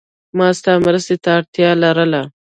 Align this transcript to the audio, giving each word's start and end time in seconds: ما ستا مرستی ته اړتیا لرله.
ما 0.37 0.47
ستا 0.57 0.73
مرستی 0.85 1.15
ته 1.23 1.29
اړتیا 1.37 1.69
لرله. 1.83 2.21